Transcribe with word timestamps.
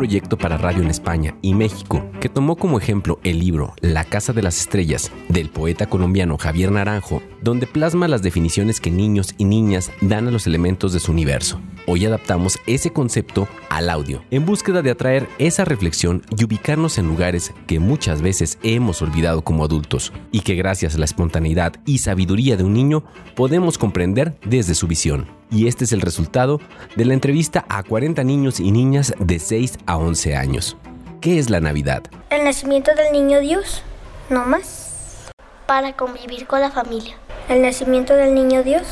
proyecto 0.00 0.38
para 0.38 0.56
radio 0.56 0.82
en 0.82 0.88
España 0.88 1.36
y 1.42 1.52
México 1.52 2.02
que 2.22 2.30
tomó 2.30 2.56
como 2.56 2.78
ejemplo 2.78 3.20
el 3.22 3.38
libro 3.38 3.74
La 3.82 4.06
Casa 4.06 4.32
de 4.32 4.42
las 4.42 4.58
Estrellas 4.58 5.12
del 5.28 5.50
poeta 5.50 5.90
colombiano 5.90 6.38
Javier 6.38 6.72
Naranjo, 6.72 7.22
donde 7.42 7.66
plasma 7.66 8.08
las 8.08 8.22
definiciones 8.22 8.80
que 8.80 8.90
niños 8.90 9.34
y 9.36 9.44
niñas 9.44 9.92
dan 10.00 10.26
a 10.26 10.30
los 10.30 10.46
elementos 10.46 10.94
de 10.94 11.00
su 11.00 11.12
universo. 11.12 11.60
Hoy 11.86 12.04
adaptamos 12.04 12.58
ese 12.66 12.90
concepto 12.90 13.48
al 13.68 13.88
audio, 13.90 14.22
en 14.30 14.44
búsqueda 14.44 14.82
de 14.82 14.90
atraer 14.90 15.28
esa 15.38 15.64
reflexión 15.64 16.22
y 16.36 16.44
ubicarnos 16.44 16.98
en 16.98 17.06
lugares 17.06 17.52
que 17.66 17.80
muchas 17.80 18.22
veces 18.22 18.58
hemos 18.62 19.02
olvidado 19.02 19.42
como 19.42 19.64
adultos 19.64 20.12
y 20.30 20.40
que 20.40 20.54
gracias 20.54 20.94
a 20.94 20.98
la 20.98 21.04
espontaneidad 21.06 21.74
y 21.86 21.98
sabiduría 21.98 22.56
de 22.56 22.64
un 22.64 22.74
niño 22.74 23.04
podemos 23.34 23.78
comprender 23.78 24.38
desde 24.44 24.74
su 24.74 24.86
visión. 24.86 25.26
Y 25.50 25.66
este 25.66 25.84
es 25.84 25.92
el 25.92 26.00
resultado 26.00 26.60
de 26.96 27.04
la 27.04 27.14
entrevista 27.14 27.64
a 27.68 27.82
40 27.82 28.22
niños 28.24 28.60
y 28.60 28.70
niñas 28.70 29.14
de 29.18 29.38
6 29.38 29.78
a 29.86 29.96
11 29.96 30.36
años. 30.36 30.76
¿Qué 31.20 31.38
es 31.38 31.50
la 31.50 31.60
Navidad? 31.60 32.04
El 32.30 32.44
nacimiento 32.44 32.94
del 32.94 33.12
niño 33.12 33.40
Dios, 33.40 33.82
no 34.28 34.44
más. 34.44 35.30
Para 35.66 35.94
convivir 35.94 36.46
con 36.46 36.60
la 36.60 36.70
familia. 36.70 37.16
El 37.48 37.62
nacimiento 37.62 38.14
del 38.14 38.34
niño 38.34 38.62
Dios. 38.62 38.86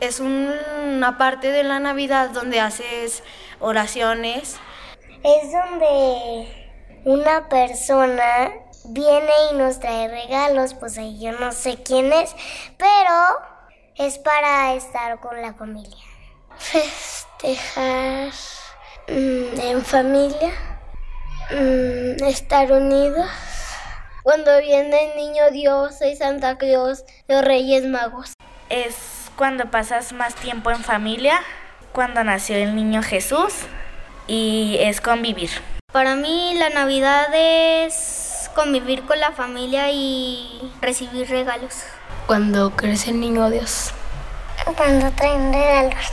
Es 0.00 0.20
una 0.20 1.16
parte 1.18 1.50
de 1.50 1.62
la 1.62 1.78
Navidad 1.78 2.30
donde 2.30 2.60
haces 2.60 3.22
oraciones. 3.60 4.56
Es 5.22 5.52
donde 5.52 6.72
una 7.04 7.48
persona 7.48 8.50
viene 8.86 9.30
y 9.52 9.56
nos 9.56 9.78
trae 9.78 10.08
regalos, 10.08 10.74
pues 10.74 10.96
ahí 10.98 11.20
yo 11.20 11.32
no 11.32 11.52
sé 11.52 11.82
quién 11.82 12.12
es, 12.12 12.34
pero 12.78 13.38
es 13.96 14.18
para 14.18 14.74
estar 14.74 15.20
con 15.20 15.40
la 15.42 15.52
familia. 15.54 16.04
Festejar 16.58 18.32
mm, 19.08 19.60
en 19.60 19.84
familia 19.84 20.70
Mm, 21.52 22.22
estar 22.28 22.70
unidos. 22.70 23.28
Cuando 24.22 24.56
viene 24.60 25.10
el 25.10 25.16
niño 25.16 25.50
Dios 25.50 26.00
y 26.00 26.14
Santa 26.14 26.56
Claus, 26.58 27.04
los 27.26 27.44
Reyes 27.44 27.84
Magos. 27.86 28.34
Es 28.68 28.94
cuando 29.36 29.70
pasas 29.70 30.12
más 30.12 30.34
tiempo 30.34 30.70
en 30.70 30.82
familia, 30.82 31.40
cuando 31.92 32.22
nació 32.24 32.56
el 32.56 32.74
niño 32.74 33.02
Jesús 33.02 33.52
y 34.26 34.76
es 34.80 35.00
convivir. 35.00 35.50
Para 35.92 36.14
mí 36.14 36.54
la 36.56 36.70
Navidad 36.70 37.28
es 37.34 38.50
convivir 38.54 39.02
con 39.02 39.18
la 39.18 39.32
familia 39.32 39.90
y 39.90 40.70
recibir 40.80 41.28
regalos. 41.28 41.82
Cuando 42.26 42.70
crece 42.76 43.10
el 43.10 43.20
niño 43.20 43.50
Dios. 43.50 43.92
Cuando 44.76 45.10
traen 45.12 45.52
regalos. 45.52 46.06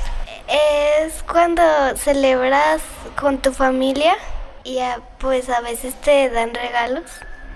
Es 0.47 1.23
cuando 1.23 1.61
celebras 1.97 2.81
con 3.19 3.37
tu 3.37 3.51
familia 3.51 4.15
y 4.63 4.79
pues 5.19 5.49
a 5.49 5.61
veces 5.61 5.93
te 5.95 6.29
dan 6.29 6.53
regalos. 6.53 7.03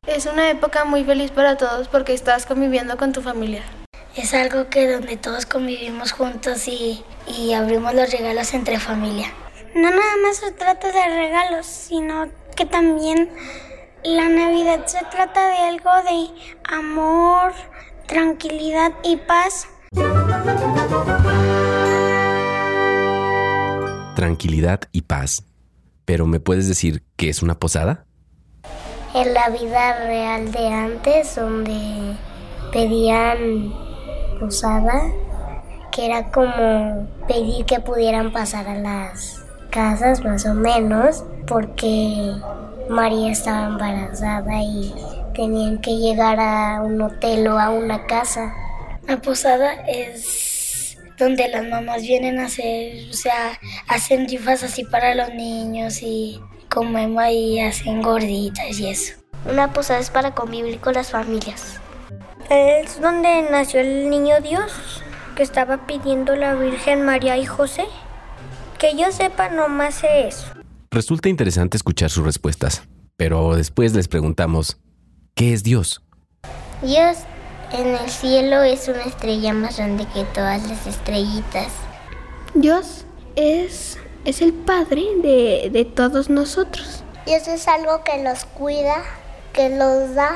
Es 0.05 0.25
una 0.25 0.49
época 0.49 0.85
muy 0.85 1.03
feliz 1.03 1.31
para 1.31 1.57
todos 1.57 1.87
porque 1.87 2.13
estás 2.13 2.45
conviviendo 2.45 2.97
con 2.97 3.13
tu 3.13 3.21
familia. 3.21 3.63
Es 4.15 4.33
algo 4.33 4.67
que 4.69 4.91
donde 4.91 5.15
todos 5.15 5.45
convivimos 5.45 6.11
juntos 6.11 6.67
y, 6.67 7.01
y 7.27 7.53
abrimos 7.53 7.93
los 7.93 8.11
regalos 8.11 8.53
entre 8.53 8.77
familia. 8.77 9.31
No 9.73 9.89
nada 9.89 10.17
más 10.21 10.37
se 10.37 10.51
trata 10.51 10.91
de 10.91 11.15
regalos, 11.15 11.65
sino 11.65 12.27
que 12.57 12.65
también 12.65 13.29
la 14.03 14.27
Navidad 14.27 14.85
se 14.85 14.99
trata 15.09 15.47
de 15.47 15.57
algo 15.59 15.89
de 16.03 16.27
amor, 16.65 17.53
tranquilidad 18.05 18.91
y 19.01 19.15
paz. 19.15 19.69
Tranquilidad 24.15 24.81
y 24.91 25.03
paz. 25.03 25.45
Pero 26.03 26.25
¿me 26.25 26.41
puedes 26.41 26.67
decir 26.67 27.03
qué 27.15 27.29
es 27.29 27.41
una 27.41 27.59
posada? 27.59 28.05
En 29.13 29.33
la 29.33 29.49
vida 29.49 30.05
real 30.05 30.51
de 30.51 30.67
antes, 30.67 31.35
donde 31.35 32.17
pedían 32.73 33.90
posada, 34.41 35.03
que 35.91 36.07
era 36.07 36.31
como 36.31 37.07
pedir 37.27 37.65
que 37.65 37.79
pudieran 37.79 38.33
pasar 38.33 38.67
a 38.67 38.75
las 38.75 39.39
casas 39.69 40.23
más 40.23 40.45
o 40.47 40.55
menos, 40.55 41.23
porque 41.45 42.33
María 42.89 43.31
estaba 43.31 43.67
embarazada 43.67 44.63
y 44.63 44.93
tenían 45.35 45.79
que 45.79 45.95
llegar 45.95 46.39
a 46.39 46.81
un 46.81 46.99
hotel 47.01 47.47
o 47.47 47.59
a 47.59 47.69
una 47.69 48.07
casa. 48.07 48.53
La 49.07 49.21
posada 49.21 49.73
es 49.87 50.97
donde 51.17 51.47
las 51.47 51.67
mamás 51.67 52.01
vienen 52.01 52.39
a 52.39 52.45
hacer, 52.45 53.09
o 53.11 53.13
sea, 53.13 53.59
hacen 53.87 54.27
rifas 54.27 54.63
así 54.63 54.83
para 54.85 55.13
los 55.13 55.33
niños 55.35 56.01
y 56.01 56.41
comemos 56.67 57.21
ahí, 57.21 57.59
hacen 57.59 58.01
gorditas 58.01 58.79
y 58.79 58.89
eso. 58.89 59.13
Una 59.47 59.71
posada 59.71 59.99
es 59.99 60.09
para 60.09 60.33
convivir 60.33 60.79
con 60.79 60.93
las 60.93 61.11
familias. 61.11 61.80
Es 62.51 62.99
donde 62.99 63.47
nació 63.49 63.79
el 63.79 64.09
niño 64.09 64.41
Dios 64.41 65.01
que 65.37 65.43
estaba 65.43 65.87
pidiendo 65.87 66.35
la 66.35 66.53
Virgen 66.53 67.01
María 67.01 67.37
y 67.37 67.45
José. 67.45 67.85
Que 68.77 68.97
yo 68.97 69.09
sepa, 69.13 69.47
nomás 69.47 69.95
sé 69.95 70.27
eso. 70.27 70.47
Resulta 70.89 71.29
interesante 71.29 71.77
escuchar 71.77 72.09
sus 72.09 72.25
respuestas, 72.25 72.83
pero 73.15 73.55
después 73.55 73.93
les 73.93 74.09
preguntamos, 74.09 74.75
¿qué 75.33 75.53
es 75.53 75.63
Dios? 75.63 76.01
Dios 76.81 77.19
en 77.71 77.95
el 77.95 78.09
cielo 78.09 78.63
es 78.63 78.89
una 78.89 79.03
estrella 79.03 79.53
más 79.53 79.77
grande 79.77 80.05
que 80.13 80.25
todas 80.25 80.61
las 80.67 80.85
estrellitas. 80.85 81.71
Dios 82.53 83.05
es, 83.37 83.97
es 84.25 84.41
el 84.41 84.51
Padre 84.51 85.03
de, 85.23 85.69
de 85.71 85.85
todos 85.85 86.29
nosotros. 86.29 87.05
Dios 87.25 87.47
es 87.47 87.69
algo 87.69 88.03
que 88.03 88.21
los 88.21 88.43
cuida, 88.43 89.03
que 89.53 89.69
los 89.69 90.15
da 90.15 90.35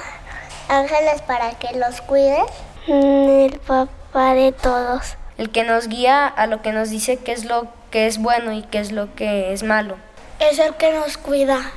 ángeles 0.69 1.21
para 1.21 1.51
que 1.51 1.77
los 1.77 2.01
cuide. 2.01 2.43
Mm, 2.87 3.45
el 3.45 3.59
papá 3.59 4.33
de 4.33 4.51
todos. 4.51 5.17
El 5.37 5.51
que 5.51 5.63
nos 5.63 5.87
guía 5.87 6.27
a 6.27 6.47
lo 6.47 6.61
que 6.61 6.71
nos 6.71 6.89
dice 6.89 7.17
que 7.17 7.31
es 7.31 7.45
lo 7.45 7.67
que 7.91 8.07
es 8.07 8.19
bueno 8.19 8.51
y 8.53 8.63
qué 8.63 8.79
es 8.79 8.91
lo 8.91 9.13
que 9.15 9.53
es 9.53 9.63
malo. 9.63 9.95
Es 10.39 10.59
el 10.59 10.75
que 10.75 10.93
nos 10.93 11.17
cuida, 11.17 11.71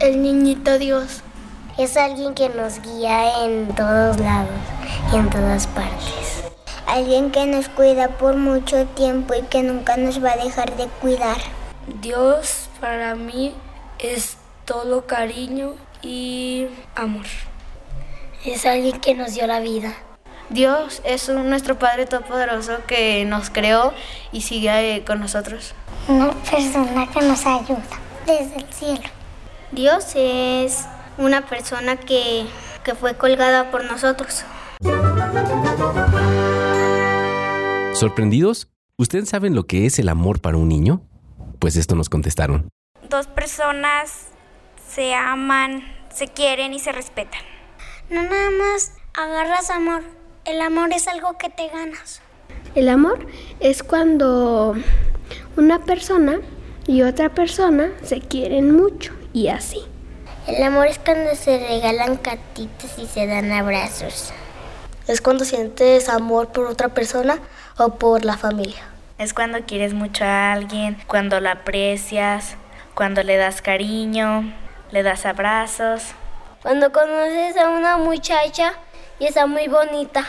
el 0.00 0.22
niñito 0.22 0.78
Dios. 0.78 1.22
Es 1.78 1.96
alguien 1.96 2.34
que 2.34 2.48
nos 2.48 2.80
guía 2.80 3.44
en 3.44 3.68
todos 3.74 4.20
lados 4.20 4.50
y 5.12 5.16
en 5.16 5.30
todas 5.30 5.66
partes. 5.66 6.44
Alguien 6.86 7.30
que 7.30 7.46
nos 7.46 7.68
cuida 7.68 8.08
por 8.08 8.36
mucho 8.36 8.86
tiempo 8.86 9.34
y 9.34 9.42
que 9.42 9.62
nunca 9.62 9.96
nos 9.96 10.22
va 10.22 10.32
a 10.32 10.36
dejar 10.36 10.76
de 10.76 10.86
cuidar. 11.00 11.38
Dios 12.00 12.68
para 12.80 13.14
mí 13.14 13.54
es 13.98 14.36
todo 14.64 15.06
cariño 15.06 15.74
y 16.02 16.68
amor. 16.94 17.26
Es 18.44 18.66
alguien 18.66 19.00
que 19.00 19.14
nos 19.14 19.32
dio 19.32 19.46
la 19.46 19.60
vida. 19.60 19.94
Dios 20.50 21.00
es 21.06 21.30
nuestro 21.30 21.78
Padre 21.78 22.04
Todopoderoso 22.04 22.76
que 22.86 23.24
nos 23.24 23.48
creó 23.48 23.94
y 24.32 24.42
sigue 24.42 25.02
con 25.06 25.20
nosotros. 25.20 25.74
Una 26.08 26.32
persona 26.32 27.10
que 27.10 27.22
nos 27.22 27.46
ayuda 27.46 27.82
desde 28.26 28.56
el 28.56 28.70
cielo. 28.70 29.08
Dios 29.72 30.12
es 30.14 30.84
una 31.16 31.46
persona 31.46 31.96
que, 31.96 32.44
que 32.84 32.94
fue 32.94 33.16
colgada 33.16 33.70
por 33.70 33.84
nosotros. 33.84 34.44
¿Sorprendidos? 37.94 38.68
¿Ustedes 38.98 39.30
saben 39.30 39.54
lo 39.54 39.66
que 39.66 39.86
es 39.86 39.98
el 39.98 40.10
amor 40.10 40.42
para 40.42 40.58
un 40.58 40.68
niño? 40.68 41.00
Pues 41.58 41.76
esto 41.76 41.94
nos 41.94 42.10
contestaron. 42.10 42.68
Dos 43.08 43.26
personas 43.26 44.26
se 44.86 45.14
aman, 45.14 45.82
se 46.12 46.28
quieren 46.28 46.74
y 46.74 46.78
se 46.78 46.92
respetan. 46.92 47.53
No 48.10 48.22
nada 48.22 48.50
más 48.50 48.92
agarras 49.14 49.70
amor, 49.70 50.02
el 50.44 50.60
amor 50.60 50.92
es 50.92 51.08
algo 51.08 51.38
que 51.38 51.48
te 51.48 51.68
ganas. 51.68 52.20
El 52.74 52.90
amor 52.90 53.26
es 53.60 53.82
cuando 53.82 54.74
una 55.56 55.78
persona 55.84 56.40
y 56.86 57.02
otra 57.02 57.30
persona 57.30 57.92
se 58.02 58.20
quieren 58.20 58.76
mucho 58.76 59.12
y 59.32 59.48
así. 59.48 59.80
El 60.46 60.62
amor 60.62 60.88
es 60.88 60.98
cuando 60.98 61.34
se 61.34 61.58
regalan 61.58 62.16
cartitas 62.18 62.98
y 62.98 63.06
se 63.06 63.26
dan 63.26 63.50
abrazos. 63.52 64.34
Es 65.08 65.22
cuando 65.22 65.46
sientes 65.46 66.10
amor 66.10 66.48
por 66.48 66.66
otra 66.66 66.90
persona 66.90 67.38
o 67.78 67.94
por 67.94 68.26
la 68.26 68.36
familia. 68.36 68.82
Es 69.16 69.32
cuando 69.32 69.62
quieres 69.62 69.94
mucho 69.94 70.24
a 70.24 70.52
alguien, 70.52 70.98
cuando 71.06 71.40
la 71.40 71.52
aprecias, 71.52 72.56
cuando 72.94 73.22
le 73.22 73.36
das 73.38 73.62
cariño, 73.62 74.52
le 74.90 75.02
das 75.02 75.24
abrazos. 75.24 76.14
Cuando 76.64 76.92
conoces 76.92 77.58
a 77.58 77.68
una 77.68 77.98
muchacha 77.98 78.72
y 79.18 79.26
está 79.26 79.46
muy 79.46 79.68
bonita. 79.68 80.24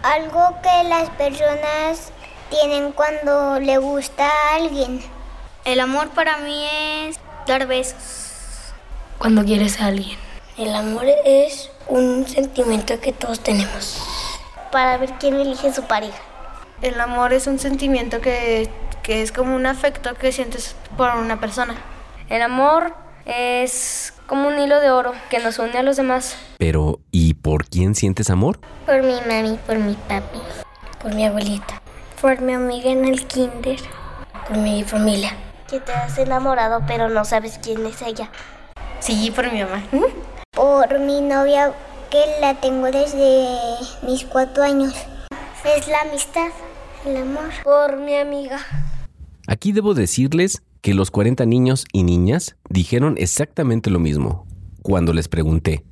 Algo 0.00 0.54
que 0.62 0.88
las 0.88 1.10
personas 1.10 2.12
tienen 2.50 2.92
cuando 2.92 3.58
le 3.58 3.76
gusta 3.78 4.28
a 4.28 4.54
alguien. 4.54 5.02
El 5.64 5.80
amor 5.80 6.10
para 6.10 6.36
mí 6.36 6.64
es 6.70 7.18
dar 7.48 7.66
besos 7.66 8.74
cuando 9.18 9.44
quieres 9.44 9.80
a 9.80 9.86
alguien. 9.86 10.16
El 10.56 10.72
amor 10.72 11.06
es 11.24 11.72
un 11.88 12.28
sentimiento 12.28 13.00
que 13.00 13.10
todos 13.10 13.40
tenemos 13.40 14.00
para 14.70 14.98
ver 14.98 15.14
quién 15.18 15.34
elige 15.34 15.72
su 15.72 15.82
pareja. 15.82 16.22
El 16.80 17.00
amor 17.00 17.32
es 17.32 17.48
un 17.48 17.58
sentimiento 17.58 18.20
que, 18.20 18.70
que 19.02 19.20
es 19.20 19.32
como 19.32 19.56
un 19.56 19.66
afecto 19.66 20.14
que 20.14 20.30
sientes 20.30 20.76
por 20.96 21.10
una 21.16 21.40
persona. 21.40 21.74
El 22.28 22.42
amor 22.42 22.94
Es 23.26 24.14
como 24.28 24.46
un 24.46 24.56
hilo 24.56 24.80
de 24.80 24.92
oro 24.92 25.12
que 25.30 25.40
nos 25.40 25.58
une 25.58 25.76
a 25.76 25.82
los 25.82 25.96
demás. 25.96 26.36
Pero, 26.58 27.00
¿y 27.10 27.34
por 27.34 27.66
quién 27.66 27.96
sientes 27.96 28.30
amor? 28.30 28.60
Por 28.86 29.02
mi 29.02 29.16
mami, 29.28 29.58
por 29.66 29.78
mi 29.78 29.94
papi, 29.94 30.38
por 31.02 31.12
mi 31.12 31.26
abuelita, 31.26 31.82
por 32.20 32.40
mi 32.40 32.52
amiga 32.52 32.88
en 32.88 33.04
el 33.04 33.26
kinder, 33.26 33.80
por 34.46 34.58
mi 34.58 34.84
familia. 34.84 35.36
Que 35.68 35.80
te 35.80 35.92
has 35.92 36.16
enamorado 36.18 36.84
pero 36.86 37.08
no 37.08 37.24
sabes 37.24 37.58
quién 37.60 37.84
es 37.84 38.00
ella. 38.02 38.30
Sí, 39.00 39.32
por 39.34 39.52
mi 39.52 39.60
mamá. 39.60 39.82
Por 40.52 41.00
mi 41.00 41.20
novia 41.20 41.72
que 42.10 42.22
la 42.40 42.54
tengo 42.60 42.86
desde 42.92 43.48
mis 44.02 44.24
cuatro 44.24 44.62
años. 44.62 44.94
Es 45.64 45.88
la 45.88 46.02
amistad, 46.02 46.50
el 47.04 47.16
amor. 47.16 47.50
Por 47.64 47.96
mi 47.96 48.14
amiga. 48.16 48.60
Aquí 49.48 49.72
debo 49.72 49.94
decirles 49.94 50.62
que 50.86 50.94
los 50.94 51.10
40 51.10 51.46
niños 51.46 51.84
y 51.92 52.04
niñas 52.04 52.54
dijeron 52.70 53.16
exactamente 53.18 53.90
lo 53.90 53.98
mismo 53.98 54.46
cuando 54.82 55.12
les 55.12 55.26
pregunté, 55.26 55.84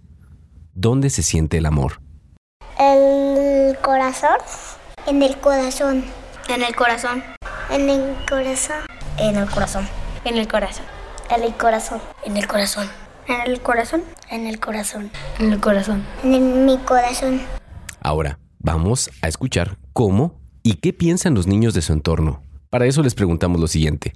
¿dónde 0.73 1.11
se 1.11 1.25
siente 1.25 1.59
el 1.59 1.67
amor? 1.67 2.01
El 2.79 3.77
corazón. 3.79 4.37
En 5.09 5.21
el 5.25 5.37
corazón. 5.39 6.05
En 6.49 6.63
el 6.63 6.77
corazón. 6.77 7.25
En 7.73 7.91
el 7.91 8.15
corazón. 8.25 8.85
En 9.19 9.37
el 9.37 9.49
corazón. 9.49 9.85
En 10.29 10.37
el 10.37 10.47
corazón. 10.47 10.85
En 11.27 11.43
el 11.43 11.57
corazón. 11.57 12.01
En 12.25 12.37
el 12.37 12.47
corazón. 12.47 12.85
En 13.27 13.49
el 13.49 13.61
corazón. 13.61 14.05
En 14.31 14.47
el 14.47 14.61
corazón. 14.61 15.11
En 15.41 15.53
el 15.53 15.59
corazón. 15.59 16.05
En 16.23 16.67
mi 16.67 16.79
corazón. 16.79 17.41
Ahora, 18.01 18.39
vamos 18.61 19.11
a 19.23 19.27
escuchar 19.27 19.77
cómo 19.93 20.39
y 20.63 20.75
qué 20.75 20.93
piensan 20.93 21.35
los 21.35 21.49
niños 21.49 21.75
de 21.75 21.83
su 21.83 21.93
entorno. 21.93 22.45
Para 22.71 22.87
eso 22.87 23.03
les 23.03 23.17
preguntamos 23.17 23.61
lo 23.61 23.67
siguiente. 23.67 24.13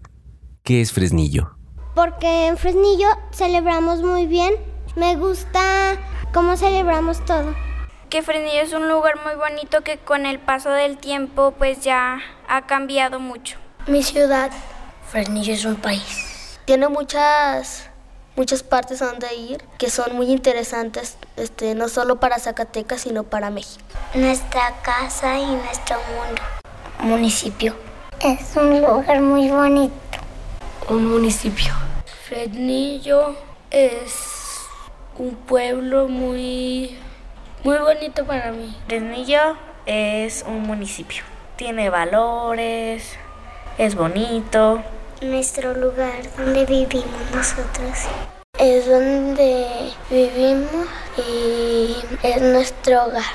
¿Qué 0.68 0.82
es 0.82 0.92
Fresnillo? 0.92 1.52
Porque 1.94 2.48
en 2.48 2.58
Fresnillo 2.58 3.08
celebramos 3.32 4.02
muy 4.02 4.26
bien. 4.26 4.52
Me 4.96 5.16
gusta 5.16 5.96
cómo 6.34 6.58
celebramos 6.58 7.24
todo. 7.24 7.54
Que 8.10 8.20
Fresnillo 8.20 8.60
es 8.60 8.74
un 8.74 8.86
lugar 8.86 9.14
muy 9.24 9.34
bonito 9.36 9.80
que 9.80 9.96
con 9.96 10.26
el 10.26 10.38
paso 10.38 10.68
del 10.68 10.98
tiempo 10.98 11.54
pues 11.56 11.80
ya 11.80 12.18
ha 12.46 12.66
cambiado 12.66 13.18
mucho. 13.18 13.56
Mi 13.86 14.02
ciudad. 14.02 14.50
Fresnillo 15.10 15.54
es 15.54 15.64
un 15.64 15.76
país. 15.76 16.58
Tiene 16.66 16.86
muchas 16.90 17.88
muchas 18.36 18.62
partes 18.62 19.00
a 19.00 19.06
donde 19.06 19.34
ir 19.36 19.64
que 19.78 19.88
son 19.88 20.14
muy 20.16 20.26
interesantes, 20.26 21.16
este, 21.36 21.74
no 21.74 21.88
solo 21.88 22.20
para 22.20 22.38
Zacatecas, 22.38 23.00
sino 23.00 23.22
para 23.22 23.48
México. 23.48 23.86
Nuestra 24.12 24.74
casa 24.82 25.38
y 25.38 25.46
nuestro 25.46 25.96
mundo. 26.14 26.42
Municipio. 27.00 27.74
Es 28.20 28.54
un 28.54 28.82
lugar 28.82 29.22
muy 29.22 29.48
bonito. 29.48 30.17
Un 30.90 31.06
municipio. 31.06 31.74
Fresnillo 32.26 33.36
es 33.70 34.66
un 35.18 35.34
pueblo 35.34 36.08
muy, 36.08 36.96
muy 37.62 37.76
bonito 37.76 38.24
para 38.24 38.52
mí. 38.52 38.74
Fresnillo 38.86 39.58
es 39.84 40.46
un 40.48 40.62
municipio. 40.62 41.24
Tiene 41.56 41.90
valores, 41.90 43.18
es 43.76 43.96
bonito. 43.96 44.82
Nuestro 45.20 45.74
lugar 45.74 46.22
donde 46.38 46.64
vivimos 46.64 47.34
nosotros. 47.34 48.06
Es 48.58 48.88
donde 48.88 49.92
vivimos 50.08 50.86
y 51.18 51.96
es 52.22 52.40
nuestro 52.40 53.04
hogar. 53.04 53.34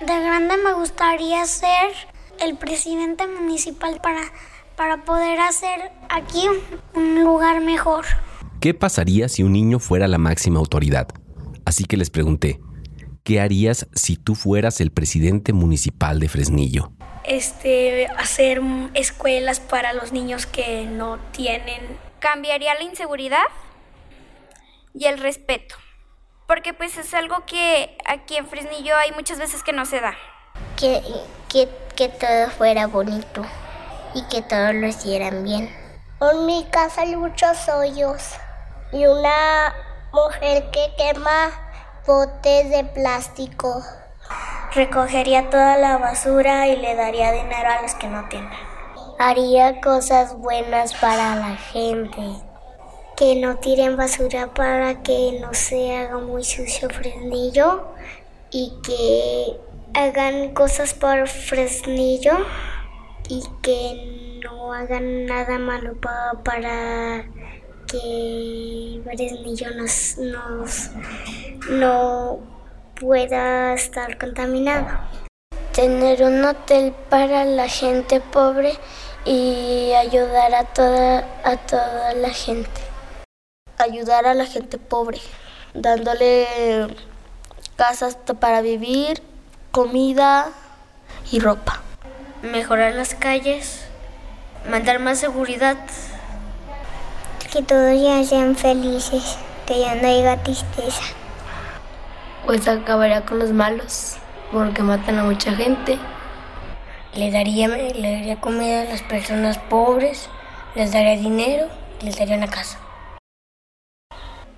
De 0.00 0.20
grande 0.20 0.58
me 0.58 0.74
gustaría 0.74 1.46
ser 1.46 1.92
el 2.40 2.58
presidente 2.58 3.26
municipal 3.26 4.00
para, 4.02 4.20
para 4.80 5.04
poder 5.04 5.38
hacer 5.40 5.92
aquí 6.08 6.48
un 6.94 7.22
lugar 7.22 7.60
mejor. 7.60 8.06
¿Qué 8.62 8.72
pasaría 8.72 9.28
si 9.28 9.42
un 9.42 9.52
niño 9.52 9.78
fuera 9.78 10.08
la 10.08 10.16
máxima 10.16 10.58
autoridad? 10.58 11.06
Así 11.66 11.84
que 11.84 11.98
les 11.98 12.08
pregunté, 12.08 12.60
¿qué 13.22 13.42
harías 13.42 13.88
si 13.92 14.16
tú 14.16 14.34
fueras 14.34 14.80
el 14.80 14.90
presidente 14.90 15.52
municipal 15.52 16.18
de 16.18 16.30
Fresnillo? 16.30 16.92
Este, 17.24 18.06
hacer 18.06 18.62
escuelas 18.94 19.60
para 19.60 19.92
los 19.92 20.12
niños 20.12 20.46
que 20.46 20.86
no 20.86 21.18
tienen. 21.32 21.82
Cambiaría 22.18 22.72
la 22.72 22.82
inseguridad 22.82 23.48
y 24.94 25.04
el 25.04 25.18
respeto. 25.18 25.74
Porque 26.46 26.72
pues 26.72 26.96
es 26.96 27.12
algo 27.12 27.44
que 27.44 27.98
aquí 28.06 28.38
en 28.38 28.46
Fresnillo 28.46 28.96
hay 28.96 29.12
muchas 29.12 29.38
veces 29.38 29.62
que 29.62 29.74
no 29.74 29.84
se 29.84 30.00
da. 30.00 30.14
Que, 30.78 31.02
que, 31.50 31.68
que 31.96 32.08
todo 32.08 32.48
fuera 32.48 32.86
bonito 32.86 33.44
y 34.14 34.22
que 34.24 34.42
todos 34.42 34.74
lo 34.74 34.86
hicieran 34.86 35.44
bien. 35.44 35.74
En 36.20 36.46
mi 36.46 36.64
casa 36.64 37.02
hay 37.02 37.16
muchos 37.16 37.68
hoyos 37.68 38.34
y 38.92 39.06
una 39.06 39.74
mujer 40.12 40.70
que 40.70 40.92
quema 40.96 41.50
botes 42.06 42.70
de 42.70 42.84
plástico. 42.84 43.82
Recogería 44.74 45.50
toda 45.50 45.76
la 45.78 45.98
basura 45.98 46.68
y 46.68 46.76
le 46.76 46.94
daría 46.94 47.32
dinero 47.32 47.70
a 47.70 47.82
los 47.82 47.94
que 47.94 48.08
no 48.08 48.28
tienen. 48.28 48.50
Haría 49.18 49.80
cosas 49.80 50.36
buenas 50.36 50.94
para 50.94 51.36
la 51.36 51.56
gente. 51.56 52.22
Que 53.16 53.36
no 53.36 53.56
tiren 53.56 53.96
basura 53.96 54.54
para 54.54 55.02
que 55.02 55.38
no 55.40 55.52
se 55.52 55.96
haga 55.96 56.18
muy 56.18 56.42
sucio 56.42 56.88
Fresnillo 56.88 57.88
y 58.50 58.72
que 58.82 59.60
hagan 59.94 60.54
cosas 60.54 60.94
por 60.94 61.28
Fresnillo 61.28 62.38
y 63.30 63.42
que 63.62 64.40
no 64.42 64.72
hagan 64.72 65.26
nada 65.26 65.58
malo 65.58 65.94
pa 66.00 66.32
para 66.44 67.24
que 67.86 69.00
Fresnillo 69.04 69.70
nos, 69.76 70.18
nos, 70.18 70.90
no 71.70 72.40
pueda 72.98 73.74
estar 73.74 74.18
contaminado. 74.18 74.98
Tener 75.72 76.24
un 76.24 76.44
hotel 76.44 76.92
para 77.08 77.44
la 77.44 77.68
gente 77.68 78.20
pobre 78.20 78.72
y 79.24 79.92
ayudar 79.92 80.52
a 80.54 80.64
toda, 80.64 81.24
a 81.44 81.56
toda 81.56 82.14
la 82.14 82.30
gente. 82.30 82.80
Ayudar 83.78 84.26
a 84.26 84.34
la 84.34 84.46
gente 84.46 84.76
pobre, 84.78 85.20
dándole 85.72 86.88
casas 87.76 88.18
para 88.40 88.60
vivir, 88.60 89.22
comida 89.70 90.50
y 91.30 91.38
ropa. 91.38 91.80
Mejorar 92.42 92.94
las 92.94 93.14
calles, 93.14 93.84
mandar 94.70 94.98
más 94.98 95.18
seguridad. 95.18 95.76
Que 97.52 97.62
todos 97.62 98.00
ya 98.00 98.24
sean 98.24 98.56
felices, 98.56 99.36
que 99.66 99.78
ya 99.78 99.94
no 99.96 100.08
haya 100.08 100.42
tristeza. 100.42 101.02
Pues 102.46 102.66
acabaría 102.66 103.26
con 103.26 103.40
los 103.40 103.52
malos, 103.52 104.16
porque 104.52 104.82
matan 104.82 105.18
a 105.18 105.24
mucha 105.24 105.52
gente. 105.52 105.98
Le 107.14 107.30
daría, 107.30 107.68
le 107.68 108.12
daría 108.12 108.40
comida 108.40 108.82
a 108.82 108.84
las 108.84 109.02
personas 109.02 109.58
pobres, 109.58 110.30
les 110.74 110.92
daría 110.92 111.16
dinero, 111.16 111.68
les 112.00 112.16
daría 112.16 112.36
una 112.36 112.48
casa. 112.48 112.78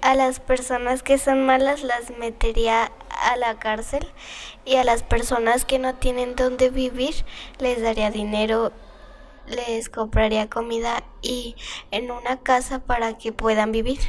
A 0.02 0.14
las 0.14 0.38
personas 0.38 1.02
que 1.02 1.18
son 1.18 1.46
malas 1.46 1.82
las 1.82 2.10
metería 2.16 2.92
a 3.30 3.36
la 3.36 3.58
cárcel 3.58 4.06
y 4.64 4.76
a 4.76 4.84
las 4.84 5.02
personas 5.02 5.64
que 5.64 5.78
no 5.78 5.94
tienen 5.94 6.36
dónde 6.36 6.70
vivir 6.70 7.14
les 7.58 7.82
daría 7.82 8.10
dinero, 8.10 8.72
les 9.46 9.88
compraría 9.88 10.48
comida 10.48 11.02
y 11.20 11.56
en 11.90 12.10
una 12.10 12.40
casa 12.40 12.80
para 12.80 13.18
que 13.18 13.32
puedan 13.32 13.72
vivir. 13.72 14.00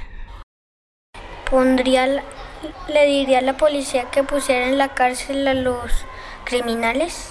Pondría, 1.50 2.24
le 2.88 3.06
diría 3.06 3.40
a 3.40 3.42
la 3.42 3.58
policía 3.58 4.10
que 4.10 4.24
pusiera 4.24 4.68
en 4.68 4.78
la 4.78 4.96
cárcel 4.96 5.48
a 5.48 5.54
los 5.54 5.92
criminales 6.46 7.30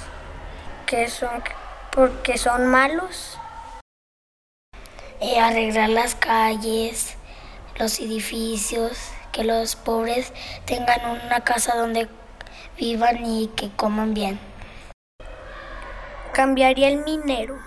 que 0.86 1.08
son 1.08 1.42
porque 1.90 2.38
son 2.38 2.66
malos. 2.66 3.38
Eh, 5.20 5.38
arreglar 5.38 5.90
las 5.90 6.14
calles, 6.14 7.16
los 7.76 8.00
edificios, 8.00 9.12
que 9.32 9.44
los 9.44 9.76
pobres 9.76 10.32
tengan 10.66 11.00
una 11.24 11.40
casa 11.42 11.76
donde 11.76 12.08
vivan 12.78 13.24
y 13.24 13.48
que 13.48 13.70
coman 13.70 14.14
bien. 14.14 14.38
Cambiaría 16.32 16.88
el 16.88 17.04
minero 17.04 17.58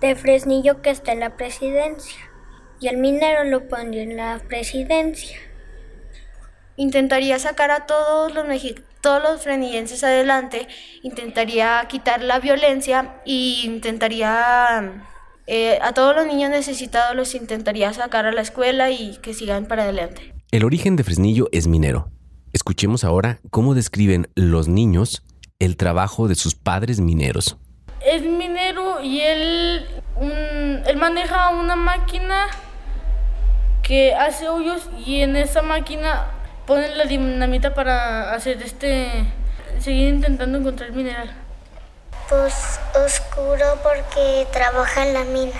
de 0.00 0.14
Fresnillo 0.14 0.82
que 0.82 0.90
está 0.90 1.12
en 1.12 1.20
la 1.20 1.36
presidencia 1.36 2.18
y 2.80 2.88
el 2.88 2.98
minero 2.98 3.44
lo 3.44 3.68
pondría 3.68 4.02
en 4.02 4.16
la 4.16 4.40
presidencia. 4.48 5.38
Intentaría 6.76 7.38
sacar 7.38 7.70
a 7.70 7.86
todos 7.86 8.34
los 8.34 8.46
todos 9.00 9.22
los 9.22 9.42
fresnillenses 9.42 10.04
adelante, 10.04 10.68
intentaría 11.02 11.84
quitar 11.88 12.22
la 12.22 12.38
violencia 12.38 13.20
y 13.24 13.62
intentaría 13.64 15.02
eh, 15.46 15.78
a 15.82 15.92
todos 15.92 16.14
los 16.14 16.24
niños 16.26 16.50
necesitados 16.50 17.16
los 17.16 17.34
intentaría 17.34 17.92
sacar 17.92 18.26
a 18.26 18.32
la 18.32 18.42
escuela 18.42 18.90
y 18.90 19.16
que 19.18 19.34
sigan 19.34 19.66
para 19.66 19.82
adelante. 19.82 20.32
El 20.52 20.66
origen 20.66 20.96
de 20.96 21.02
Fresnillo 21.02 21.48
es 21.50 21.66
minero. 21.66 22.10
Escuchemos 22.52 23.04
ahora 23.04 23.40
cómo 23.50 23.74
describen 23.74 24.28
los 24.34 24.68
niños 24.68 25.22
el 25.58 25.78
trabajo 25.78 26.28
de 26.28 26.34
sus 26.34 26.54
padres 26.54 27.00
mineros. 27.00 27.56
Es 28.04 28.20
minero 28.22 29.00
y 29.00 29.22
él, 29.22 29.86
él 30.20 30.96
maneja 30.98 31.48
una 31.48 31.74
máquina 31.74 32.48
que 32.48 32.72
que 33.82 34.14
hace 34.14 34.48
hoyos 34.48 34.88
y 35.06 35.22
en 35.22 35.36
esa 35.36 35.62
máquina 35.62 36.30
ponen 36.66 36.98
la 36.98 37.04
dinamita 37.04 37.74
para 37.74 38.32
hacer 38.32 38.62
este, 38.62 39.10
seguir 39.80 40.14
intentando 40.14 40.58
encontrar 40.58 40.92
mineral. 40.92 41.30
Pues 42.28 42.78
oscuro 43.06 43.64
porque 43.82 44.46
trabaja 44.52 45.06
en 45.06 45.14
la 45.14 45.24
mina. 45.24 45.52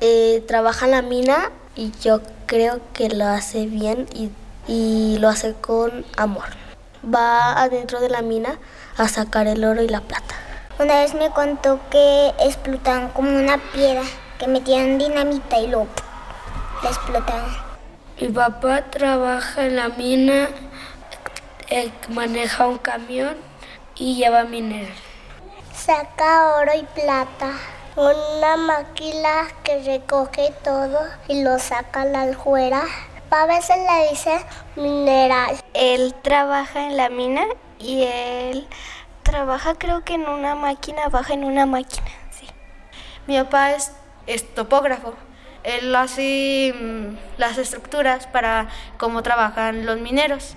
Eh, 0.00 0.42
trabaja 0.48 0.86
en 0.86 0.90
la 0.90 1.02
mina 1.02 1.50
y 1.76 1.92
yo 2.02 2.20
creo 2.46 2.80
que 2.92 3.08
lo 3.08 3.26
hace 3.26 3.66
bien 3.66 4.06
y, 4.14 4.30
y 4.66 5.18
lo 5.18 5.28
hace 5.28 5.54
con 5.54 6.04
amor. 6.16 6.44
Va 7.04 7.60
adentro 7.60 8.00
de 8.00 8.08
la 8.08 8.22
mina 8.22 8.58
a 8.96 9.08
sacar 9.08 9.46
el 9.46 9.64
oro 9.64 9.82
y 9.82 9.88
la 9.88 10.00
plata. 10.00 10.34
Una 10.78 11.00
vez 11.00 11.14
me 11.14 11.30
contó 11.30 11.80
que 11.90 12.32
explotaban 12.40 13.08
como 13.10 13.30
una 13.30 13.58
piedra, 13.58 14.02
que 14.38 14.46
metían 14.46 14.98
dinamita 14.98 15.58
y 15.58 15.68
luego 15.68 15.88
la 16.82 16.88
explotaban. 16.90 17.56
Mi 18.20 18.28
papá 18.28 18.82
trabaja 18.90 19.66
en 19.66 19.76
la 19.76 19.88
mina, 19.88 20.48
eh, 21.68 21.90
maneja 22.08 22.66
un 22.66 22.78
camión 22.78 23.36
y 23.96 24.16
lleva 24.16 24.44
mineral. 24.44 24.92
Saca 25.74 26.56
oro 26.56 26.72
y 26.74 26.84
plata. 27.00 27.52
Una 27.94 28.56
máquina 28.56 29.48
que 29.64 29.82
recoge 29.82 30.54
todo 30.64 30.98
y 31.28 31.42
lo 31.42 31.58
saca 31.58 32.02
a 32.02 32.04
la 32.06 32.22
aljuera. 32.22 32.84
A 33.30 33.44
veces 33.44 33.76
le 33.76 34.10
dice 34.10 34.30
mineral. 34.76 35.56
Él 35.74 36.14
trabaja 36.22 36.86
en 36.86 36.96
la 36.96 37.10
mina 37.10 37.44
y 37.78 38.04
él 38.04 38.66
trabaja 39.22 39.74
creo 39.74 40.04
que 40.04 40.14
en 40.14 40.22
una 40.22 40.54
máquina, 40.54 41.10
baja 41.10 41.34
en 41.34 41.44
una 41.44 41.66
máquina, 41.66 42.06
sí. 42.30 42.46
Mi 43.26 43.36
papá 43.36 43.72
es, 43.72 43.92
es 44.26 44.54
topógrafo. 44.54 45.12
Él 45.62 45.94
hace 45.94 46.74
mm, 46.74 47.38
las 47.38 47.58
estructuras 47.58 48.26
para 48.26 48.68
cómo 48.96 49.22
trabajan 49.22 49.84
los 49.84 50.00
mineros. 50.00 50.56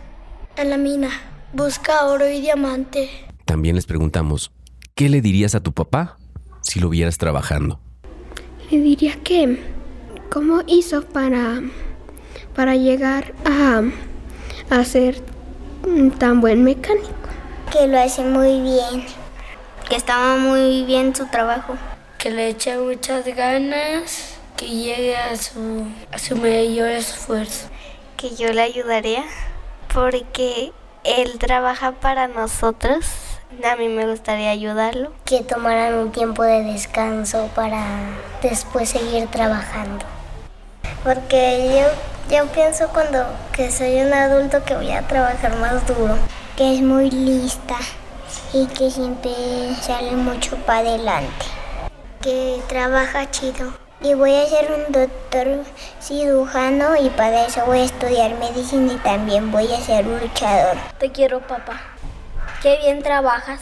En 0.56 0.70
la 0.70 0.78
mina, 0.78 1.10
busca 1.52 2.06
oro 2.06 2.30
y 2.30 2.40
diamante. 2.40 3.10
También 3.44 3.76
les 3.76 3.86
preguntamos, 3.86 4.54
¿qué 4.96 5.10
le 5.10 5.20
dirías 5.20 5.54
a 5.54 5.60
tu 5.60 5.74
papá 5.74 6.18
si 6.66 6.80
lo 6.80 6.90
vieras 6.90 7.18
trabajando? 7.18 7.80
Le 8.72 8.80
diría 8.80 9.16
que, 9.24 9.64
¿cómo 10.32 10.64
hizo 10.68 11.04
para, 11.04 11.62
para 12.56 12.76
llegar 12.76 13.34
a, 13.46 13.84
a 14.76 14.84
ser 14.84 15.22
tan 16.18 16.42
buen 16.42 16.64
mecánico? 16.64 17.10
Que 17.72 17.88
lo 17.88 18.00
hace 18.00 18.24
muy 18.24 18.62
bien. 18.62 19.06
Que 19.88 19.96
estaba 19.96 20.38
muy 20.38 20.84
bien 20.86 21.16
su 21.16 21.28
trabajo. 21.28 21.78
Que 22.18 22.32
le 22.32 22.50
echa 22.50 22.80
muchas 22.80 23.26
ganas 23.26 24.38
que 24.58 24.68
llegue 24.68 25.16
a 25.16 25.38
su, 25.38 25.86
a 26.12 26.18
su 26.18 26.36
mayor 26.36 26.90
esfuerzo. 26.90 27.68
Que 28.18 28.36
yo 28.36 28.52
le 28.52 28.62
ayudaría 28.62 29.24
porque 29.94 30.72
él 31.04 31.38
trabaja 31.38 31.92
para 31.92 32.28
nosotros. 32.28 33.06
A 33.64 33.76
mí 33.76 33.88
me 33.88 34.06
gustaría 34.08 34.50
ayudarlo. 34.50 35.12
Que 35.24 35.42
tomaran 35.42 35.94
un 35.96 36.12
tiempo 36.12 36.44
de 36.44 36.64
descanso 36.64 37.50
para 37.56 37.84
después 38.42 38.90
seguir 38.90 39.28
trabajando. 39.28 40.06
Porque 41.04 41.84
yo, 42.30 42.36
yo 42.36 42.48
pienso 42.48 42.90
cuando 42.90 43.26
que 43.54 43.72
soy 43.72 44.02
un 44.02 44.14
adulto 44.14 44.64
que 44.64 44.76
voy 44.76 44.92
a 44.92 45.08
trabajar 45.08 45.58
más 45.58 45.86
duro. 45.88 46.16
Que 46.58 46.76
es 46.76 46.82
muy 46.82 47.12
lista 47.12 47.78
y 48.54 48.66
que 48.68 48.90
siempre 48.90 49.32
sale 49.82 50.12
mucho 50.12 50.58
para 50.58 50.80
adelante. 50.80 51.46
Que 52.22 52.62
trabaja 52.68 53.30
chido. 53.30 53.74
Y 54.02 54.14
voy 54.14 54.36
a 54.36 54.48
ser 54.48 54.72
un 54.72 54.92
doctor 54.92 55.64
cirujano 56.02 56.96
y 56.98 57.10
para 57.10 57.46
eso 57.46 57.66
voy 57.66 57.80
a 57.80 57.86
estudiar 57.86 58.36
medicina 58.36 58.94
y 58.94 58.98
también 58.98 59.52
voy 59.52 59.72
a 59.72 59.80
ser 59.80 60.08
un 60.08 60.20
luchador. 60.20 60.78
Te 61.00 61.12
quiero, 61.12 61.40
papá. 61.40 61.95
Qué 62.66 62.80
bien 62.80 63.04
trabajas. 63.04 63.62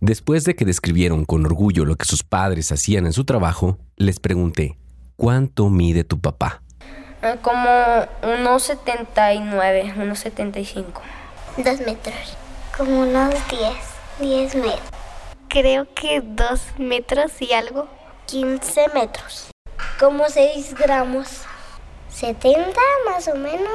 Después 0.00 0.44
de 0.44 0.54
que 0.54 0.66
describieron 0.66 1.24
con 1.24 1.46
orgullo 1.46 1.86
lo 1.86 1.96
que 1.96 2.04
sus 2.04 2.22
padres 2.22 2.70
hacían 2.70 3.06
en 3.06 3.14
su 3.14 3.24
trabajo, 3.24 3.78
les 3.96 4.20
pregunté, 4.20 4.76
¿cuánto 5.16 5.70
mide 5.70 6.04
tu 6.04 6.20
papá? 6.20 6.60
Como 7.40 8.06
unos 8.22 8.64
79, 8.64 9.94
unos 9.96 10.18
75. 10.18 11.00
Dos 11.56 11.80
metros. 11.80 12.36
Como 12.76 13.00
unos 13.00 13.32
10, 13.48 14.20
10 14.20 14.54
metros. 14.56 14.90
Creo 15.48 15.86
que 15.94 16.20
dos 16.20 16.60
metros 16.76 17.32
y 17.40 17.54
algo. 17.54 17.88
15 18.26 18.88
metros. 18.92 19.50
Como 19.98 20.28
6 20.28 20.74
gramos. 20.74 21.40
70 22.10 22.78
más 23.06 23.28
o 23.28 23.34
menos 23.34 23.70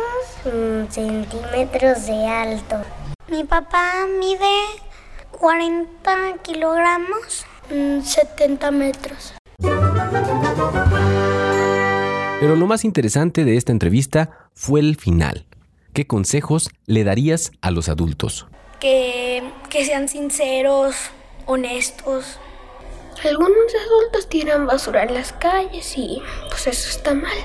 mm, 0.46 0.92
centímetros 0.92 2.06
de 2.06 2.28
alto. 2.28 2.84
Mi 3.30 3.44
papá 3.44 4.06
mide 4.20 4.66
40 5.32 6.38
kilogramos. 6.44 7.46
Mm, 7.70 8.02
70 8.02 8.72
metros. 8.72 9.34
Pero 12.40 12.56
lo 12.56 12.68
más 12.68 12.86
interesante 12.86 13.44
de 13.44 13.58
esta 13.58 13.74
entrevista 13.74 14.50
fue 14.54 14.80
el 14.80 14.96
final. 14.96 15.46
¿Qué 15.94 16.08
consejos 16.08 16.70
le 16.86 17.04
darías 17.04 17.52
a 17.62 17.72
los 17.72 17.90
adultos? 17.90 18.48
Que, 18.80 19.44
que 19.70 19.84
sean 19.84 20.08
sinceros, 20.08 20.96
honestos. 21.48 22.40
Algunos 23.26 23.74
adultos 23.88 24.30
tiran 24.30 24.68
basura 24.68 25.04
en 25.04 25.16
las 25.16 25.34
calles 25.34 25.98
y 25.98 26.22
pues 26.50 26.68
eso 26.68 26.90
está 26.90 27.14
mal. 27.14 27.38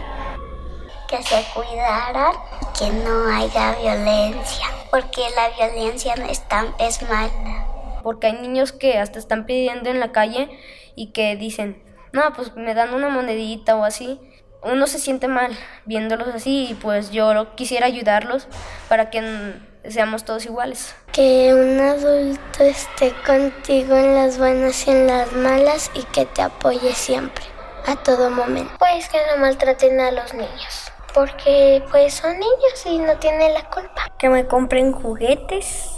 Que 1.08 1.20
se 1.22 1.44
cuidaran 1.54 2.34
que 2.82 2.90
no 2.90 3.28
haya 3.28 3.76
violencia, 3.76 4.66
porque 4.90 5.20
la 5.36 5.50
violencia 5.50 6.16
no 6.16 6.26
es, 6.26 6.40
tan, 6.48 6.74
es 6.80 7.00
mala. 7.02 7.66
Porque 8.02 8.26
hay 8.26 8.32
niños 8.32 8.72
que 8.72 8.98
hasta 8.98 9.20
están 9.20 9.46
pidiendo 9.46 9.88
en 9.88 10.00
la 10.00 10.10
calle 10.10 10.50
y 10.96 11.12
que 11.12 11.36
dicen, 11.36 11.80
no, 12.12 12.32
pues 12.32 12.56
me 12.56 12.74
dan 12.74 12.92
una 12.92 13.08
monedita 13.08 13.76
o 13.76 13.84
así. 13.84 14.20
Uno 14.64 14.88
se 14.88 14.98
siente 14.98 15.28
mal 15.28 15.56
viéndolos 15.84 16.28
así 16.34 16.70
y 16.70 16.74
pues 16.74 17.12
yo 17.12 17.54
quisiera 17.54 17.86
ayudarlos 17.86 18.48
para 18.88 19.10
que 19.10 19.54
seamos 19.88 20.24
todos 20.24 20.44
iguales. 20.44 20.96
Que 21.12 21.54
un 21.54 21.78
adulto 21.78 22.64
esté 22.64 23.12
contigo 23.24 23.96
en 23.96 24.16
las 24.16 24.38
buenas 24.38 24.88
y 24.88 24.90
en 24.90 25.06
las 25.06 25.32
malas 25.32 25.90
y 25.94 26.02
que 26.04 26.26
te 26.26 26.42
apoye 26.42 26.92
siempre, 26.94 27.44
a 27.86 27.94
todo 27.94 28.28
momento. 28.30 28.72
Pues 28.80 29.08
que 29.08 29.18
no 29.30 29.40
maltraten 29.40 30.00
a 30.00 30.10
los 30.10 30.34
niños, 30.34 30.91
porque 31.14 31.82
pues 31.90 32.14
son 32.14 32.32
niños 32.32 32.86
y 32.86 32.98
no 32.98 33.18
tienen 33.18 33.54
la 33.54 33.68
culpa. 33.70 34.08
Que 34.18 34.28
me 34.28 34.46
compren 34.46 34.92
juguetes 34.92 35.90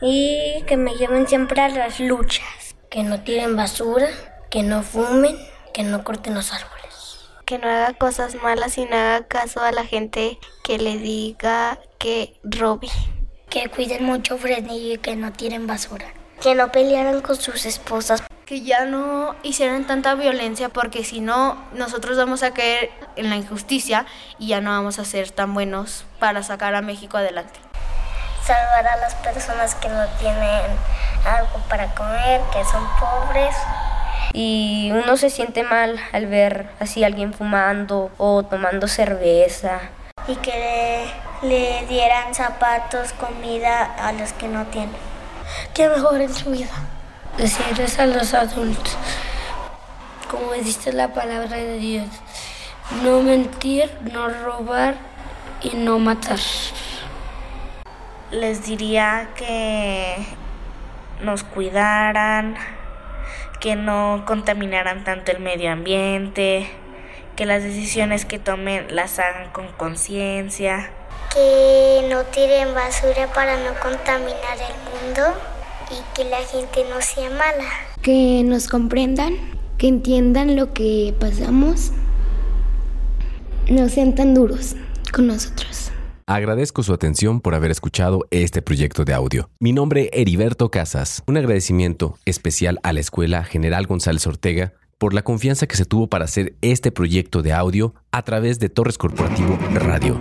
y 0.00 0.62
que 0.66 0.76
me 0.76 0.94
lleven 0.94 1.26
siempre 1.26 1.60
a 1.60 1.68
las 1.68 2.00
luchas. 2.00 2.74
Que 2.90 3.02
no 3.02 3.20
tiren 3.22 3.56
basura, 3.56 4.08
que 4.50 4.62
no 4.62 4.82
fumen, 4.82 5.36
que 5.72 5.82
no 5.82 6.04
corten 6.04 6.34
los 6.34 6.52
árboles 6.52 6.82
que 7.52 7.58
no 7.58 7.68
haga 7.68 7.92
cosas 7.92 8.34
malas 8.36 8.78
y 8.78 8.86
no 8.86 8.96
haga 8.96 9.26
caso 9.26 9.60
a 9.60 9.72
la 9.72 9.84
gente 9.84 10.38
que 10.64 10.78
le 10.78 10.96
diga 10.96 11.78
que 11.98 12.34
robe. 12.42 12.88
Que 13.50 13.68
cuiden 13.68 14.04
mucho 14.04 14.38
Freddy 14.38 14.94
y 14.94 14.96
que 14.96 15.16
no 15.16 15.32
tiren 15.32 15.66
basura. 15.66 16.06
Que 16.42 16.54
no 16.54 16.72
pelearan 16.72 17.20
con 17.20 17.36
sus 17.36 17.66
esposas. 17.66 18.22
Que 18.44 18.62
ya 18.62 18.84
no 18.84 19.34
hicieran 19.42 19.86
tanta 19.86 20.14
violencia 20.14 20.68
porque 20.68 21.04
si 21.04 21.20
no, 21.20 21.56
nosotros 21.72 22.18
vamos 22.18 22.42
a 22.42 22.52
caer 22.52 22.90
en 23.16 23.30
la 23.30 23.36
injusticia 23.36 24.04
y 24.38 24.48
ya 24.48 24.60
no 24.60 24.70
vamos 24.70 24.98
a 24.98 25.04
ser 25.04 25.30
tan 25.30 25.54
buenos 25.54 26.04
para 26.18 26.42
sacar 26.42 26.74
a 26.74 26.82
México 26.82 27.16
adelante. 27.16 27.58
Salvar 28.44 28.86
a 28.86 28.96
las 28.96 29.14
personas 29.16 29.74
que 29.76 29.88
no 29.88 30.04
tienen 30.18 30.62
algo 31.24 31.58
para 31.68 31.94
comer, 31.94 32.40
que 32.52 32.64
son 32.64 32.84
pobres 32.98 33.54
y 34.32 34.90
uno 34.92 35.16
se 35.16 35.30
siente 35.30 35.62
mal 35.62 36.00
al 36.12 36.26
ver 36.26 36.70
así 36.80 37.04
a 37.04 37.06
alguien 37.06 37.34
fumando 37.34 38.10
o 38.16 38.42
tomando 38.42 38.88
cerveza. 38.88 39.80
Y 40.26 40.36
que 40.36 41.06
le, 41.42 41.48
le, 41.48 41.86
dieran 41.86 42.34
zapatos, 42.34 43.12
comida 43.12 43.84
a 43.84 44.12
los 44.12 44.32
que 44.32 44.48
no 44.48 44.64
tienen. 44.66 45.11
Que 45.74 45.88
mejoren 45.88 46.32
su 46.32 46.50
vida. 46.50 46.70
Decirles 47.36 47.98
a 47.98 48.06
los 48.06 48.34
adultos, 48.34 48.96
como 50.30 50.52
dice 50.52 50.92
la 50.92 51.14
palabra 51.14 51.56
de 51.56 51.78
Dios, 51.78 52.08
no 53.02 53.22
mentir, 53.22 53.90
no 54.12 54.28
robar 54.28 54.96
y 55.62 55.76
no 55.76 55.98
matar. 55.98 56.38
Les 58.30 58.66
diría 58.66 59.30
que 59.34 60.16
nos 61.22 61.42
cuidaran, 61.42 62.56
que 63.60 63.76
no 63.76 64.24
contaminaran 64.26 65.04
tanto 65.04 65.32
el 65.32 65.40
medio 65.40 65.72
ambiente, 65.72 66.70
que 67.36 67.46
las 67.46 67.62
decisiones 67.62 68.24
que 68.24 68.38
tomen 68.38 68.94
las 68.94 69.18
hagan 69.18 69.50
con 69.52 69.68
conciencia. 69.68 70.90
Que 71.34 72.06
no 72.10 72.24
tiren 72.24 72.74
basura 72.74 73.32
para 73.32 73.56
no 73.56 73.78
contaminar 73.80 74.58
el 74.58 74.74
mundo 74.90 75.22
y 75.90 76.14
que 76.14 76.24
la 76.24 76.38
gente 76.38 76.84
no 76.90 77.00
sea 77.00 77.30
mala. 77.30 77.68
Que 78.02 78.42
nos 78.44 78.68
comprendan, 78.68 79.34
que 79.78 79.88
entiendan 79.88 80.56
lo 80.56 80.74
que 80.74 81.14
pasamos, 81.18 81.92
no 83.70 83.88
sean 83.88 84.14
tan 84.14 84.34
duros 84.34 84.76
con 85.12 85.26
nosotros. 85.26 85.90
Agradezco 86.26 86.82
su 86.82 86.92
atención 86.92 87.40
por 87.40 87.54
haber 87.54 87.70
escuchado 87.70 88.26
este 88.30 88.62
proyecto 88.62 89.04
de 89.04 89.12
audio. 89.12 89.50
Mi 89.58 89.72
nombre 89.72 90.10
es 90.12 90.20
Heriberto 90.20 90.70
Casas. 90.70 91.22
Un 91.26 91.36
agradecimiento 91.36 92.16
especial 92.24 92.78
a 92.82 92.92
la 92.92 93.00
Escuela 93.00 93.44
General 93.44 93.86
González 93.86 94.26
Ortega 94.26 94.72
por 94.98 95.14
la 95.14 95.22
confianza 95.22 95.66
que 95.66 95.76
se 95.76 95.84
tuvo 95.84 96.06
para 96.06 96.26
hacer 96.26 96.54
este 96.62 96.92
proyecto 96.92 97.42
de 97.42 97.52
audio 97.52 97.94
a 98.12 98.22
través 98.22 98.60
de 98.60 98.68
Torres 98.68 98.98
Corporativo 98.98 99.58
Radio. 99.74 100.20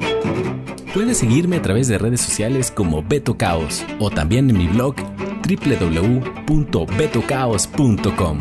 Puedes 0.94 1.20
seguirme 1.20 1.56
a 1.56 1.62
través 1.62 1.88
de 1.88 1.98
redes 1.98 2.20
sociales 2.20 2.70
como 2.70 3.02
Beto 3.02 3.38
Caos 3.38 3.86
o 4.00 4.10
también 4.10 4.50
en 4.50 4.58
mi 4.58 4.68
blog 4.68 4.96
www.betocaos.com. 5.48 8.40